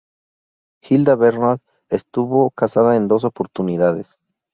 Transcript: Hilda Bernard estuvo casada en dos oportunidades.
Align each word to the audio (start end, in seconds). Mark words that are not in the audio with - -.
Hilda 0.81 1.15
Bernard 1.15 1.59
estuvo 1.89 2.49
casada 2.49 2.95
en 2.95 3.07
dos 3.07 3.23
oportunidades. 3.23 4.19